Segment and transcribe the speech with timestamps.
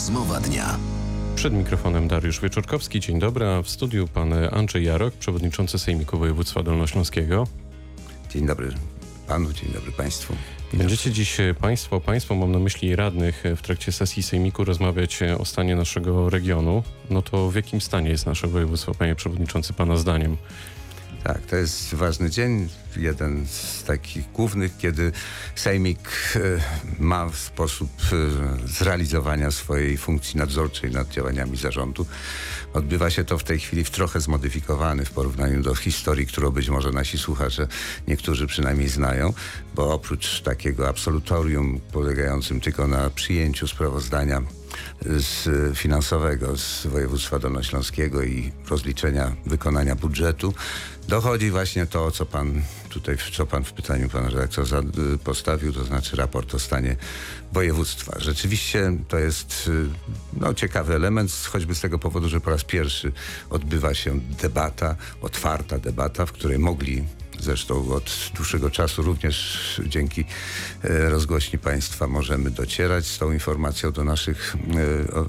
[0.00, 0.78] Rozmowa dnia.
[1.34, 3.00] Przed mikrofonem Dariusz Wieczorkowski.
[3.00, 7.46] Dzień dobry, a w studiu pan Andrzej Jarok, przewodniczący Sejmiku Województwa Dolnośląskiego.
[8.30, 8.68] Dzień dobry
[9.28, 10.34] panu, dzień dobry państwu.
[10.72, 15.76] Będziecie dziś państwo, państwo mam na myśli radnych w trakcie sesji Sejmiku rozmawiać o stanie
[15.76, 16.82] naszego regionu.
[17.10, 20.36] No to w jakim stanie jest nasze województwo, panie przewodniczący, pana zdaniem?
[21.24, 25.12] Tak, to jest ważny dzień, jeden z takich głównych, kiedy
[25.54, 25.98] Sejmik
[26.36, 26.40] e,
[26.98, 32.06] ma sposób e, zrealizowania swojej funkcji nadzorczej nad działaniami zarządu.
[32.74, 36.68] Odbywa się to w tej chwili w trochę zmodyfikowany w porównaniu do historii, którą być
[36.68, 37.68] może nasi słuchacze
[38.08, 39.32] niektórzy przynajmniej znają,
[39.74, 44.42] bo oprócz takiego absolutorium polegającym tylko na przyjęciu sprawozdania
[45.04, 45.48] z
[45.78, 50.54] finansowego z województwa dolnośląskiego i rozliczenia wykonania budżetu
[51.08, 54.82] dochodzi właśnie to, co pan tutaj, co pan w pytaniu pana redaktora
[55.24, 56.96] postawił, to znaczy raport o stanie
[57.52, 58.16] województwa.
[58.18, 59.70] Rzeczywiście to jest
[60.32, 63.12] no, ciekawy element, choćby z tego powodu, że po raz pierwszy
[63.50, 67.04] odbywa się debata, otwarta debata, w której mogli
[67.40, 70.24] Zresztą od dłuższego czasu również dzięki
[70.84, 74.56] e, rozgłośni państwa możemy docierać z tą informacją do naszych,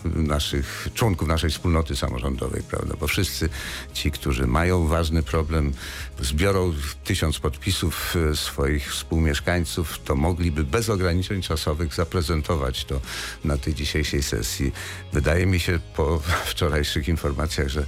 [0.06, 2.96] e, naszych członków naszej wspólnoty samorządowej, prawda?
[3.00, 3.50] Bo wszyscy
[3.94, 5.74] ci, którzy mają ważny problem,
[6.20, 6.74] zbiorą
[7.04, 13.02] tysiąc podpisów e, swoich współmieszkańców, to mogliby bez ograniczeń czasowych zaprezentować to
[13.46, 14.72] na tej dzisiejszej sesji.
[15.14, 17.86] Wydaje mi się po wczorajszych informacjach, że,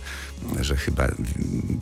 [0.62, 1.08] że chyba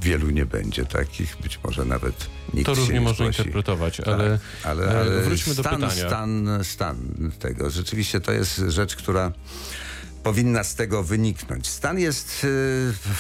[0.01, 4.95] wielu nie będzie takich, być może nawet Nikt to różnie można interpretować, tak, ale, ale,
[4.95, 6.07] e, ale wróćmy stan, do pytania.
[6.07, 6.97] Stan, stan
[7.39, 7.69] tego.
[7.69, 9.31] Rzeczywiście to jest rzecz, która
[10.23, 11.67] powinna z tego wyniknąć.
[11.67, 12.47] Stan jest e,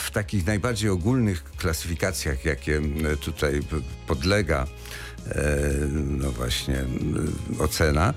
[0.03, 2.81] w takich najbardziej ogólnych klasyfikacjach, jakie
[3.21, 3.59] tutaj
[4.07, 4.67] podlega
[5.27, 5.59] e,
[5.91, 6.85] no właśnie
[7.59, 8.13] ocena,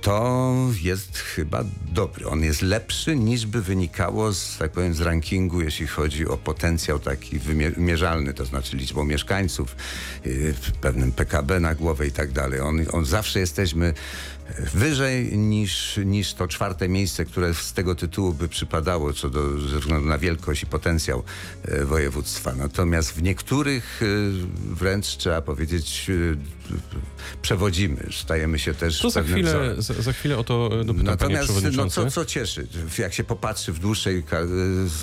[0.00, 0.52] to
[0.82, 2.28] jest chyba dobry.
[2.28, 6.98] On jest lepszy niż by wynikało z, tak powiem, z rankingu, jeśli chodzi o potencjał
[6.98, 9.76] taki wymierzalny, to znaczy liczbą mieszkańców,
[10.24, 12.60] yy, pewnym PKB na głowę i tak dalej.
[12.60, 13.94] On, on zawsze jesteśmy
[14.74, 19.78] wyżej niż, niż to czwarte miejsce, które z tego tytułu by przypadało co do, ze
[19.78, 21.22] względu na wielkość i potencjał
[21.64, 22.54] e, województwa.
[22.54, 24.06] Natomiast w niektórych e,
[24.74, 26.10] wręcz trzeba powiedzieć
[27.42, 31.86] przewodzimy, stajemy się też to za chwilę, za, za, chwilę o to dopytam Natomiast no,
[31.90, 32.66] co, co cieszy,
[32.98, 34.24] jak się popatrzy w dłuższej,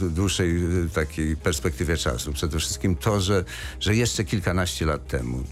[0.02, 3.44] dłuższej e, takiej perspektywie czasu, przede wszystkim to, że,
[3.80, 5.44] że jeszcze kilkanaście lat temu,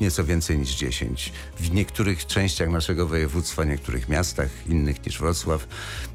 [0.00, 5.68] nieco więcej niż dziesięć, w niektórych częściach naszego województwa, niektórych miastach, innych niż Wrocław,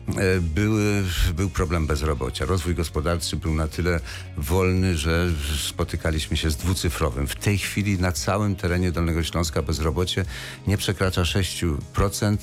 [0.07, 1.03] e, były,
[1.35, 2.45] był problem bezrobocia.
[2.45, 3.99] Rozwój gospodarczy był na tyle
[4.37, 5.29] wolny, że
[5.67, 7.27] spotykaliśmy się z dwucyfrowym.
[7.27, 10.25] W tej chwili na całym terenie Dolnego Śląska bezrobocie
[10.67, 12.37] nie przekracza 6%,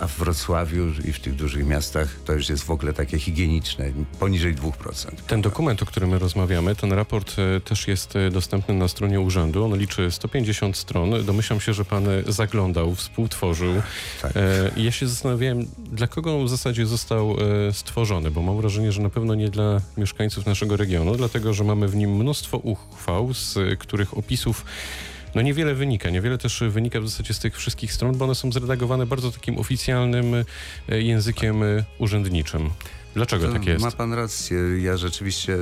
[0.00, 3.92] a w Wrocławiu i w tych dużych miastach to już jest w ogóle takie higieniczne,
[4.18, 5.08] poniżej 2%.
[5.26, 9.20] Ten dokument, o którym my rozmawiamy, ten raport e, też jest e, dostępny na stronie
[9.20, 9.64] urzędu.
[9.64, 11.24] On liczy 150 stron.
[11.24, 13.74] Domyślam się, że pan zaglądał, współtworzył.
[14.22, 14.36] Tak.
[14.36, 17.36] E, ja się zastanawiałem, dla kogo on w zasadzie został
[17.72, 21.88] stworzony, bo mam wrażenie, że na pewno nie dla mieszkańców naszego regionu, dlatego że mamy
[21.88, 24.64] w nim mnóstwo uchwał, z których opisów
[25.34, 26.10] no niewiele wynika.
[26.10, 29.58] Niewiele też wynika w zasadzie z tych wszystkich stron, bo one są zredagowane bardzo takim
[29.58, 30.34] oficjalnym
[30.88, 32.70] e, językiem e, urzędniczym.
[33.14, 33.84] Dlaczego tak jest?
[33.84, 34.58] Ma pan rację.
[34.82, 35.56] Ja rzeczywiście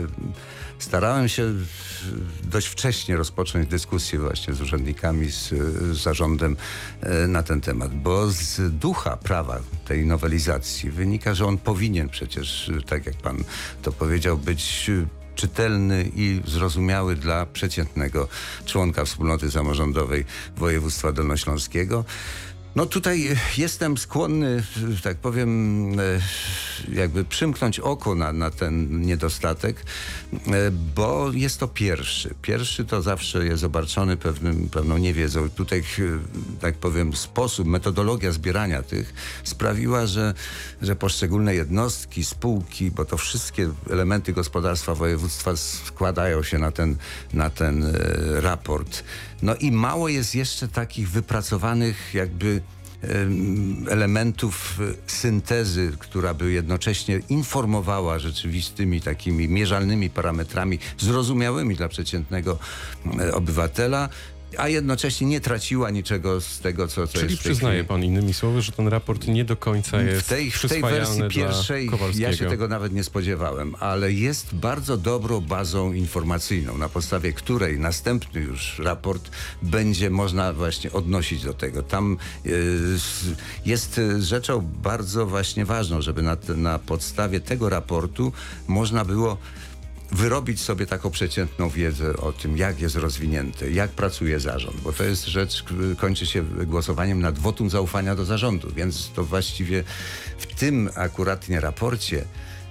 [0.79, 1.53] starałem się
[2.45, 6.57] dość wcześnie rozpocząć dyskusję właśnie z urzędnikami, z, z zarządem
[7.01, 12.71] e, na ten temat, bo z ducha prawa tej nowelizacji wynika, że on powinien przecież,
[12.87, 13.45] tak jak pan
[13.83, 14.91] to powiedział, być
[15.35, 18.29] czytelny i zrozumiały dla przeciętnego
[18.67, 20.25] członka wspólnoty samorządowej
[20.57, 22.05] województwa dolnośląskiego.
[22.77, 24.63] No tutaj jestem skłonny,
[25.03, 26.21] tak powiem, e,
[26.93, 29.85] jakby przymknąć oko na, na ten niedostatek,
[30.33, 32.35] e, bo jest to pierwszy.
[32.43, 35.51] Pierwszy to zawsze jest obarczony pewnym, pewną niewiedzą.
[35.51, 35.83] Tutaj, e,
[36.61, 40.35] tak powiem, sposób, metodologia zbierania tych sprawiła, że,
[40.83, 46.97] że poszczególne jednostki, spółki, bo to wszystkie elementy gospodarstwa województwa składają się na ten,
[47.33, 47.97] na ten
[48.41, 49.05] raport.
[49.43, 52.61] No i mało jest jeszcze takich wypracowanych jakby
[53.91, 62.59] elementów syntezy, która by jednocześnie informowała rzeczywistymi takimi mierzalnymi parametrami, zrozumiałymi dla przeciętnego
[63.33, 64.09] obywatela,
[64.59, 67.89] a jednocześnie nie traciła niczego z tego, co, co Czyli jest tej przyznaje chwili.
[67.89, 71.23] pan innymi słowy, że ten raport nie do końca jest W tej, w tej wersji
[71.29, 77.33] pierwszej ja się tego nawet nie spodziewałem, ale jest bardzo dobrą bazą informacyjną, na podstawie
[77.33, 79.31] której następny już raport
[79.63, 81.83] będzie można właśnie odnosić do tego.
[81.83, 82.17] Tam
[82.47, 82.51] e,
[83.67, 88.33] jest rzeczą bardzo właśnie ważną, żeby na, na podstawie tego raportu
[88.69, 89.39] można było
[90.13, 95.05] wyrobić sobie taką przeciętną wiedzę o tym, jak jest rozwinięty, jak pracuje zarząd, bo to
[95.05, 95.65] jest rzecz,
[95.99, 99.85] kończy się głosowaniem nad wotum zaufania do zarządu, więc to właściwie
[100.39, 102.25] w tym akuratnie raporcie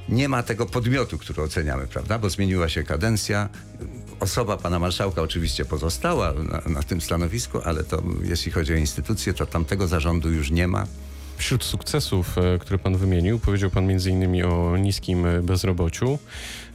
[0.09, 3.49] nie ma tego podmiotu, który oceniamy, prawda, bo zmieniła się kadencja.
[4.19, 9.33] Osoba pana marszałka oczywiście pozostała na, na tym stanowisku, ale to jeśli chodzi o instytucje,
[9.33, 10.87] to tamtego zarządu już nie ma.
[11.37, 14.45] Wśród sukcesów, e, które pan wymienił, powiedział pan m.in.
[14.45, 16.19] o niskim e, bezrobociu.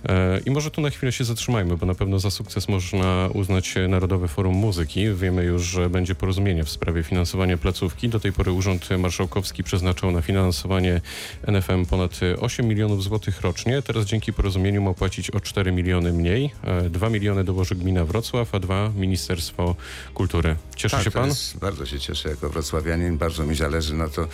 [0.08, 3.76] E, I może tu na chwilę się zatrzymajmy, bo na pewno za sukces można uznać
[3.76, 5.14] e, Narodowe Forum Muzyki.
[5.14, 8.08] Wiemy już, że będzie porozumienie w sprawie finansowania placówki.
[8.08, 11.00] Do tej pory Urząd Marszałkowski przeznaczał na finansowanie
[11.46, 13.82] NFM ponad e, 8 milionów złotych rocznie.
[13.82, 16.50] Teraz dzięki porozumieniu ma płacić o 4 miliony mniej.
[16.90, 19.76] 2 miliony dołoży gmina Wrocław, a 2 Ministerstwo
[20.14, 20.56] Kultury.
[20.76, 21.28] Cieszy Tak, się pan?
[21.28, 23.18] Jest, bardzo się cieszę jako wrocławianin.
[23.18, 24.28] Bardzo mi zależy na to,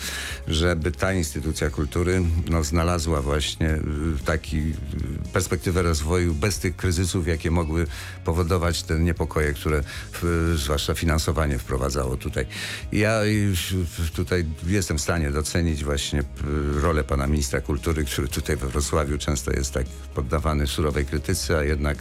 [0.47, 3.81] żeby ta instytucja kultury no, znalazła właśnie y,
[4.25, 4.73] taki y,
[5.63, 7.87] perspektywę rozwoju bez tych kryzysów, jakie mogły
[8.25, 9.83] powodować te niepokoje, które
[10.55, 12.45] zwłaszcza finansowanie wprowadzało tutaj.
[12.91, 13.75] Ja już
[14.15, 16.23] tutaj jestem w stanie docenić właśnie
[16.81, 21.63] rolę pana ministra kultury, który tutaj we Wrocławiu często jest tak poddawany surowej krytyce, a
[21.63, 21.97] jednak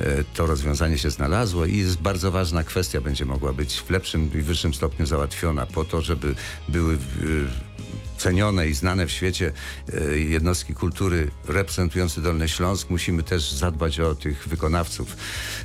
[0.00, 4.30] e, to rozwiązanie się znalazło i jest bardzo ważna kwestia, będzie mogła być w lepszym
[4.34, 6.34] i wyższym stopniu załatwiona po to, żeby
[6.68, 6.98] były
[8.22, 9.52] cenione i znane w świecie
[9.92, 12.90] e, jednostki kultury reprezentujące Dolny Śląsk.
[12.90, 15.16] Musimy też zadbać o tych wykonawców,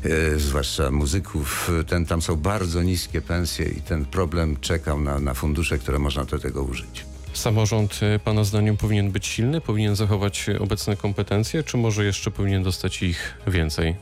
[0.04, 1.72] e, zwłaszcza muzyków.
[1.88, 6.26] Ten, tam są bardzo niskie pensje i ten problem czekał na, na fundusze, które można
[6.26, 7.06] do tego użyć.
[7.34, 12.64] Samorząd e, Pana zdaniem powinien być silny, powinien zachować obecne kompetencje, czy może jeszcze powinien
[12.64, 13.96] dostać ich więcej?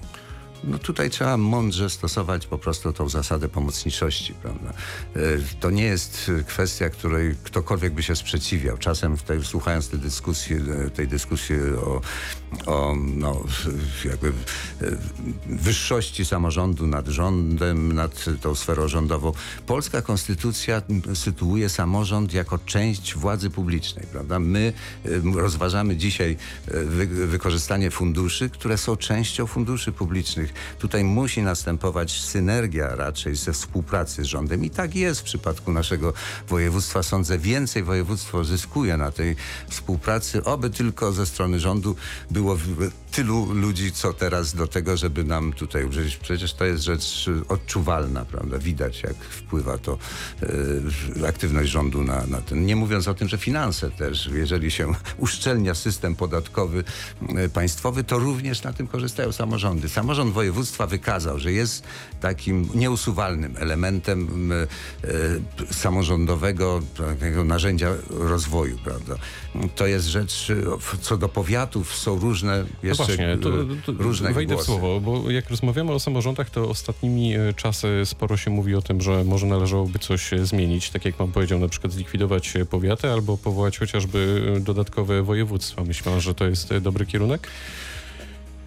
[0.64, 4.74] No tutaj trzeba mądrze stosować po prostu tą zasadę pomocniczości, prawda?
[5.16, 5.20] E,
[5.60, 8.78] To nie jest e, kwestia, której ktokolwiek by się sprzeciwiał.
[8.78, 11.56] Czasem tej, słuchając tej dyskusji, e, tej dyskusji
[11.86, 12.02] o,
[12.66, 13.44] o no,
[14.06, 14.32] jakby
[15.46, 19.32] wyższości samorządu nad rządem, nad tą sferą rządową.
[19.66, 20.82] Polska konstytucja
[21.14, 24.40] sytuuje samorząd jako część władzy publicznej, prawda?
[24.40, 24.74] My
[25.36, 26.38] rozważamy dzisiaj
[26.68, 30.45] wy, wykorzystanie funduszy, które są częścią funduszy publicznych.
[30.80, 34.66] Tutaj musi następować synergia raczej ze współpracy z rządem.
[34.66, 36.14] I tak jest w przypadku naszego
[36.48, 37.04] województwa.
[37.04, 39.36] Sądzę, więcej województwo zyskuje na tej
[39.70, 41.96] współpracy, oby tylko ze strony rządu
[42.32, 42.58] było
[43.16, 46.18] tylu ludzi, co teraz do tego, żeby nam tutaj użyć.
[46.18, 48.58] Przecież to jest rzecz y, odczuwalna, prawda?
[48.58, 49.98] Widać, jak wpływa to
[51.24, 52.66] y, aktywność rządu na, na ten.
[52.66, 56.84] Nie mówiąc o tym, że finanse też, jeżeli się uszczelnia system podatkowy
[57.46, 59.90] y, państwowy, to również na tym korzystają samorządy.
[59.90, 61.84] Samorząd województwa wykazał, że jest
[62.22, 64.68] takim nieusuwalnym elementem y,
[65.72, 66.82] samorządowego
[67.46, 69.16] narzędzia rozwoju, prawda?
[69.76, 70.52] To jest rzecz,
[71.02, 74.66] co do powiatów są różne jeszcze właśnie, to, y, to różne wejdę głosy.
[74.66, 78.82] w słowo, bo jak rozmawiamy o samorządach, to ostatnimi e, czasy sporo się mówi o
[78.82, 83.12] tym, że może należałoby coś e, zmienić, tak jak pan powiedział, na przykład zlikwidować powiaty
[83.12, 85.84] albo powołać chociażby dodatkowe województwa.
[85.84, 87.48] Myślę, że to jest dobry kierunek?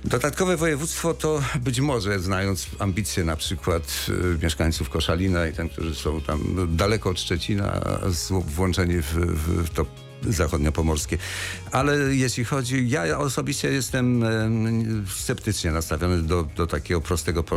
[0.05, 5.95] Dodatkowe województwo to być może, znając ambicje na przykład y, mieszkańców Koszalina i ten, którzy
[5.95, 7.81] są tam daleko od Szczecina,
[8.47, 9.87] włączeni w, w, w to
[10.23, 11.19] zachodniopomorskie.
[11.73, 17.57] Ale jeśli chodzi, ja osobiście jestem em, sceptycznie nastawiony do, do takiego prostego po,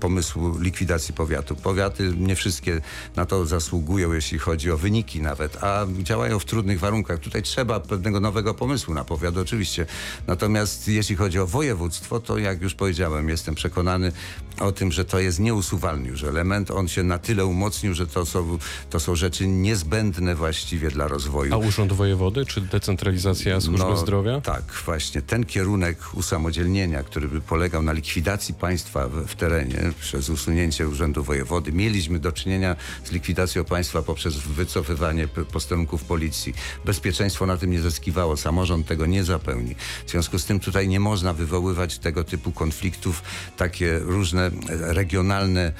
[0.00, 1.56] pomysłu likwidacji powiatu.
[1.56, 2.80] Powiaty nie wszystkie
[3.16, 7.18] na to zasługują, jeśli chodzi o wyniki nawet, a działają w trudnych warunkach.
[7.18, 9.86] Tutaj trzeba pewnego nowego pomysłu na powiat oczywiście.
[10.26, 14.12] Natomiast jeśli chodzi o województwo, to jak już powiedziałem, jestem przekonany
[14.60, 16.70] o tym, że to jest nieusuwalny już element.
[16.70, 18.58] On się na tyle umocnił, że to są,
[18.90, 21.54] to są rzeczy niezbędne właściwie dla rozwoju.
[21.54, 24.40] A urząd wojewody, czy decentralizacja służby zdrowia?
[24.40, 30.30] Tak, właśnie ten kierunek usamodzielnienia, który by polegał na likwidacji państwa w, w terenie przez
[30.30, 31.72] usunięcie urzędu wojewody.
[31.72, 36.54] Mieliśmy do czynienia z likwidacją państwa poprzez wycofywanie posterunków policji.
[36.84, 39.74] Bezpieczeństwo na tym nie zyskiwało, samorząd tego nie zapełni.
[40.06, 43.22] W związku z tym tutaj nie można wywoływać tego typu konfliktów,
[43.56, 45.72] takie różne regionalne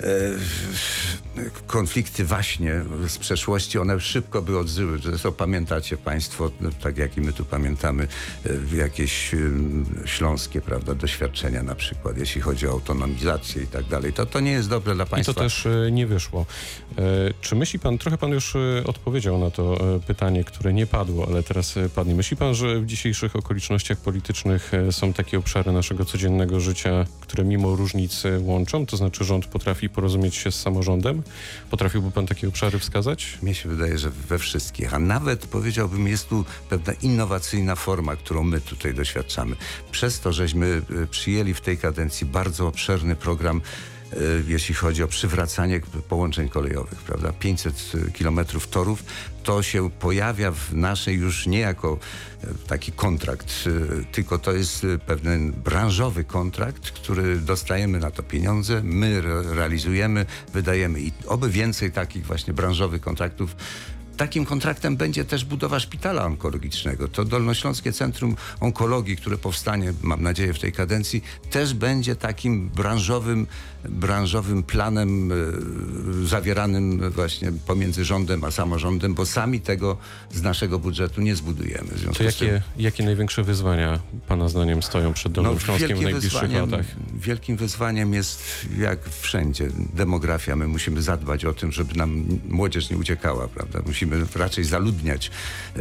[0.00, 0.10] e,
[1.66, 4.98] konflikty właśnie z przeszłości, one szybko by odżyły.
[4.98, 8.08] Zresztą pamiętacie Państwo, no, tak jak i my tu pamiętamy,
[8.72, 9.38] e, jakieś e,
[10.04, 14.12] śląskie prawda, doświadczenia na przykład, jeśli chodzi o autonomizację i tak dalej.
[14.12, 15.34] To, to nie jest dobre dla I Państwa.
[15.34, 16.46] to też nie wyszło.
[17.40, 21.74] Czy myśli pan, trochę pan już odpowiedział na to pytanie, które nie padło, ale teraz
[21.94, 22.14] padnie.
[22.14, 27.76] Myśli pan, że w dzisiejszych okolicznościach politycznych są takie obszary naszego codziennego życia, które mimo
[27.76, 28.86] różnic e, łączą?
[28.86, 31.22] To znaczy rząd potrafi porozumieć się z samorządem?
[31.70, 33.38] Potrafiłby pan takie obszary wskazać?
[33.42, 38.42] Mnie się wydaje, że we wszystkich, a nawet powiedziałbym, jest tu pewna innowacyjna forma, którą
[38.42, 39.56] my tutaj doświadczamy.
[39.90, 43.60] Przez to, żeśmy y, przyjęli w tej kadencji bardzo obszerny program
[44.46, 47.32] jeśli chodzi o przywracanie połączeń kolejowych, prawda?
[47.32, 49.04] 500 kilometrów torów,
[49.42, 51.98] to się pojawia w naszej już nie jako
[52.44, 53.64] e, taki kontrakt,
[54.12, 61.00] tylko to jest pewien branżowy kontrakt, który dostajemy na to pieniądze, my re- realizujemy, wydajemy
[61.00, 63.56] i oby więcej takich właśnie branżowych kontraktów
[64.16, 67.08] Takim kontraktem będzie też budowa szpitala onkologicznego.
[67.08, 73.46] To Dolnośląskie Centrum Onkologii, które powstanie, mam nadzieję, w tej kadencji, też będzie takim branżowym,
[73.84, 75.34] branżowym planem e,
[76.26, 79.96] zawieranym właśnie pomiędzy rządem a samorządem, bo sami tego
[80.32, 81.88] z naszego budżetu nie zbudujemy.
[81.88, 85.90] W To z tym- jakie, jakie największe wyzwania pana zdaniem stoją przed Dolnym Śląskiem w
[85.90, 86.86] No, wielkim najbliższych latach?
[87.14, 88.42] Wielkim wyzwaniem jest,
[88.78, 90.56] jak wszędzie, demografia.
[90.56, 93.80] My musimy zadbać o tym, żeby nam młodzież nie uciekała, prawda?
[93.86, 95.30] Musimy raczej zaludniać
[95.76, 95.80] e,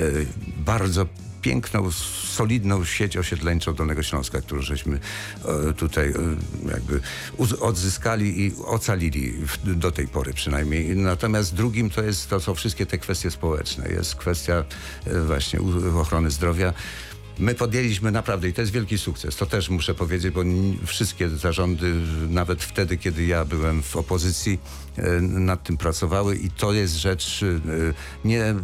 [0.58, 1.06] bardzo
[1.42, 1.92] piękną,
[2.36, 5.00] solidną sieć osiedleńczą Dolnego Śląska, którą żeśmy
[5.70, 6.14] e, tutaj e,
[6.72, 7.02] jakby
[7.60, 10.96] odzyskali i ocalili do tej pory przynajmniej.
[10.96, 13.90] Natomiast drugim to jest, to są wszystkie te kwestie społeczne.
[13.90, 14.64] Jest kwestia
[15.26, 15.60] właśnie
[16.00, 16.74] ochrony zdrowia.
[17.40, 20.42] My podjęliśmy naprawdę, i to jest wielki sukces, to też muszę powiedzieć, bo
[20.86, 21.94] wszystkie zarządy,
[22.30, 24.60] nawet wtedy, kiedy ja byłem w opozycji,
[24.98, 28.56] e, nad tym pracowały i to jest rzecz e, nie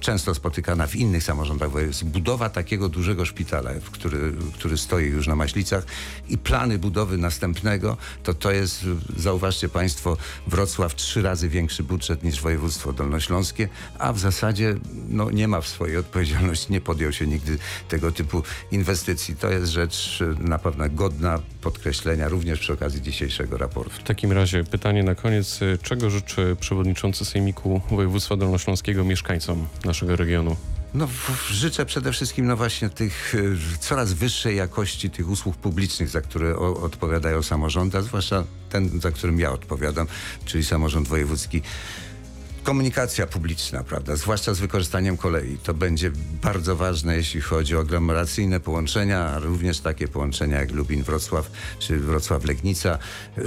[0.00, 5.36] często spotykana w innych samorządach, jest budowa takiego dużego szpitala, który, który stoi już na
[5.36, 5.84] Maślicach
[6.28, 8.84] i plany budowy następnego, to to jest,
[9.16, 14.74] zauważcie Państwo, Wrocław trzy razy większy budżet niż województwo dolnośląskie, a w zasadzie
[15.08, 19.36] no, nie ma w swojej odpowiedzialności, nie podjął się nigdy tego typu inwestycji.
[19.36, 23.90] To jest rzecz e, na pewno godna podkreślenia również przy okazji dzisiejszego raportu.
[23.90, 25.62] W takim razie pytanie na koniec.
[25.62, 30.56] Y, Czego życzy przewodniczący Sejmiku Województwa Dolnośląskiego mieszkańcom naszego regionu?
[30.94, 31.08] No,
[31.50, 36.56] życzę przede wszystkim no właśnie tych e, coraz wyższej jakości tych usług publicznych, za które
[36.58, 40.06] odpowiadają samorządy, a zwłaszcza ten, za którym ja odpowiadam,
[40.44, 41.62] czyli samorząd wojewódzki.
[42.62, 45.58] Komunikacja publiczna, prawda, zwłaszcza z wykorzystaniem kolei.
[45.62, 46.10] To będzie
[46.42, 52.98] bardzo ważne, jeśli chodzi o aglomeracyjne połączenia, a również takie połączenia jak Lubin-Wrocław czy Wrocław-Legnica.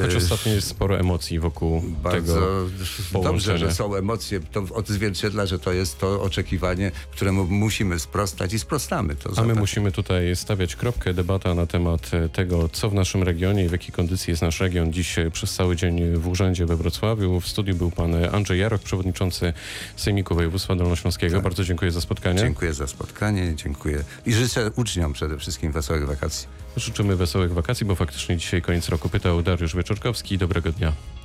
[0.02, 3.58] Choć E, ostatnio jest sporo emocji wokół bardzo tego dobrze, połączenia.
[3.58, 4.40] że są emocje.
[4.40, 9.16] To odzwierciedla, że to jest to oczekiwanie, któremu musimy sprostać i sprostamy.
[9.16, 9.58] To A my zobacz.
[9.58, 11.14] musimy tutaj stawiać kropkę.
[11.14, 14.60] Debata na temat e, tego, co w naszym regionie i w jakiej kondycji jest nasz
[14.60, 17.40] region dziś e, przez cały dzień w urzędzie we Wrocławiu.
[17.40, 18.82] W studiu był pan Andrzej Jarok,
[19.14, 19.54] przewodniczący
[19.96, 21.36] Sejmiku Województwa Dolnośląskiego.
[21.36, 21.44] Tak.
[21.44, 22.40] Bardzo dziękuję za spotkanie.
[22.40, 24.04] Dziękuję za spotkanie, dziękuję.
[24.26, 26.48] I życzę uczniom przede wszystkim wesołych wakacji.
[26.78, 30.38] Życzymy wesołych wakacji, bo faktycznie dzisiaj koniec roku pytał Dariusz Wieczorkowski.
[30.38, 30.94] Dobrego dnia.